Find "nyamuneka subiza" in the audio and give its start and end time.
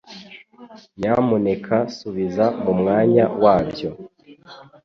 0.99-2.45